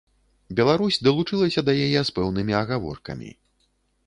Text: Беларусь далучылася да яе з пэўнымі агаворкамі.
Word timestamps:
Беларусь 0.59 0.97
далучылася 1.07 1.65
да 1.67 1.75
яе 1.85 2.01
з 2.09 2.17
пэўнымі 2.17 2.53
агаворкамі. 2.63 3.29